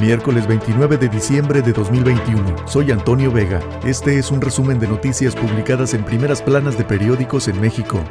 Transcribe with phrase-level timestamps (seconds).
[0.00, 2.68] Miércoles 29 de diciembre de 2021.
[2.68, 3.60] Soy Antonio Vega.
[3.84, 8.04] Este es un resumen de noticias publicadas en primeras planas de periódicos en México.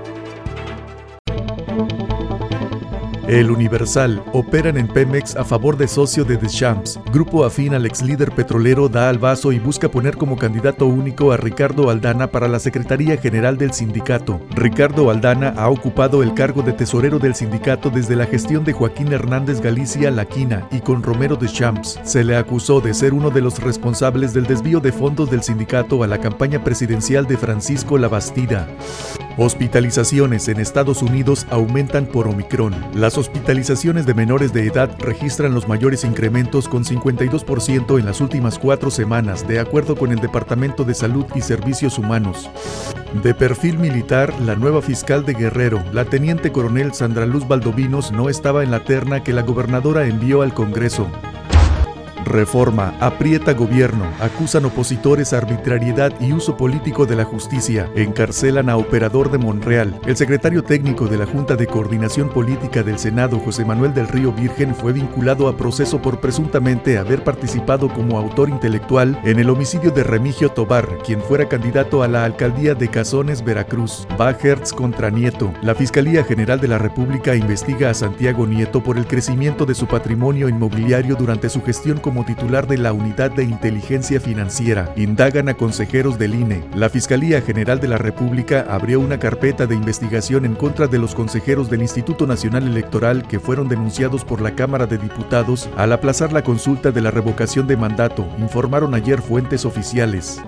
[3.28, 7.00] El Universal operan en Pemex a favor de socio de Deschamps.
[7.12, 11.32] Grupo afín al ex líder petrolero da al vaso y busca poner como candidato único
[11.32, 14.40] a Ricardo Aldana para la Secretaría General del sindicato.
[14.52, 19.12] Ricardo Aldana ha ocupado el cargo de tesorero del sindicato desde la gestión de Joaquín
[19.12, 22.00] Hernández Galicia Laquina y con Romero Deschamps.
[22.04, 26.04] Se le acusó de ser uno de los responsables del desvío de fondos del sindicato
[26.04, 28.68] a la campaña presidencial de Francisco Labastida.
[29.38, 32.74] Hospitalizaciones en Estados Unidos aumentan por Omicron.
[32.94, 38.58] Las hospitalizaciones de menores de edad registran los mayores incrementos con 52% en las últimas
[38.58, 42.50] cuatro semanas, de acuerdo con el Departamento de Salud y Servicios Humanos.
[43.24, 48.30] De perfil militar, la nueva fiscal de Guerrero, la teniente coronel Sandra Luz Valdovinos, no
[48.30, 51.10] estaba en la terna que la gobernadora envió al Congreso.
[52.26, 59.30] Reforma, aprieta gobierno, acusan opositores arbitrariedad y uso político de la justicia, encarcelan a operador
[59.30, 60.00] de Monreal.
[60.08, 64.34] El secretario técnico de la Junta de Coordinación Política del Senado, José Manuel del Río
[64.34, 69.92] Virgen, fue vinculado a proceso por presuntamente haber participado como autor intelectual en el homicidio
[69.92, 74.08] de Remigio Tobar, quien fuera candidato a la alcaldía de Cazones, Veracruz.
[74.18, 75.54] Bajertz contra Nieto.
[75.62, 79.86] La Fiscalía General de la República investiga a Santiago Nieto por el crecimiento de su
[79.86, 84.94] patrimonio inmobiliario durante su gestión como titular de la Unidad de Inteligencia Financiera.
[84.96, 86.64] Indagan a consejeros del INE.
[86.76, 91.16] La Fiscalía General de la República abrió una carpeta de investigación en contra de los
[91.16, 96.32] consejeros del Instituto Nacional Electoral que fueron denunciados por la Cámara de Diputados al aplazar
[96.32, 100.42] la consulta de la revocación de mandato, informaron ayer fuentes oficiales.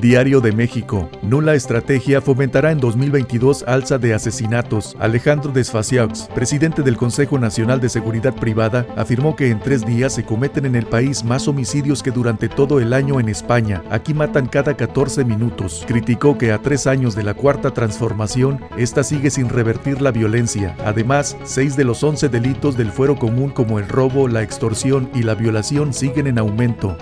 [0.00, 1.08] Diario de México.
[1.22, 4.94] Nula estrategia fomentará en 2022 alza de asesinatos.
[5.00, 10.24] Alejandro Desfaciaux, presidente del Consejo Nacional de Seguridad Privada, afirmó que en tres días se
[10.24, 13.82] cometen en el país más homicidios que durante todo el año en España.
[13.90, 15.84] Aquí matan cada 14 minutos.
[15.86, 20.76] Criticó que a tres años de la cuarta transformación, esta sigue sin revertir la violencia.
[20.84, 25.22] Además, seis de los 11 delitos del fuero común como el robo, la extorsión y
[25.22, 26.98] la violación siguen en aumento.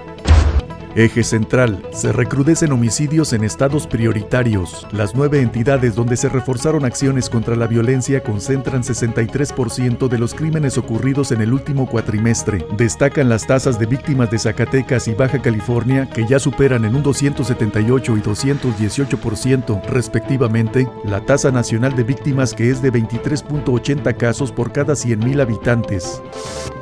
[0.97, 1.82] Eje central.
[1.93, 4.87] Se recrudecen homicidios en estados prioritarios.
[4.93, 10.78] Las nueve entidades donde se reforzaron acciones contra la violencia concentran 63% de los crímenes
[10.78, 12.65] ocurridos en el último cuatrimestre.
[12.77, 17.03] Destacan las tasas de víctimas de Zacatecas y Baja California, que ya superan en un
[17.03, 24.71] 278 y 218% respectivamente, la tasa nacional de víctimas que es de 23.80 casos por
[24.71, 26.22] cada 100.000 habitantes.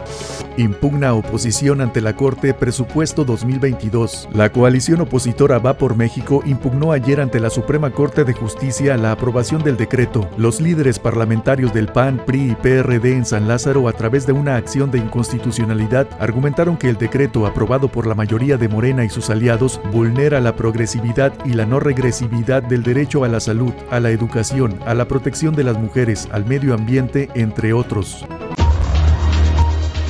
[0.58, 4.30] Impugna oposición ante la Corte Presupuesto 2022.
[4.34, 9.12] La coalición opositora Va por México impugnó ayer ante la Suprema Corte de Justicia la
[9.12, 10.28] aprobación del decreto.
[10.36, 14.92] Los líderes parlamentarios del PAN, PRI y PRD en Lázaro, a través de una acción
[14.92, 19.82] de inconstitucionalidad, argumentaron que el decreto aprobado por la mayoría de Morena y sus aliados
[19.92, 24.78] vulnera la progresividad y la no regresividad del derecho a la salud, a la educación,
[24.86, 28.26] a la protección de las mujeres, al medio ambiente, entre otros.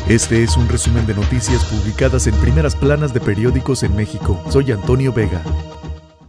[0.09, 4.41] Este es un resumen de noticias publicadas en primeras planas de periódicos en México.
[4.49, 5.41] Soy Antonio Vega.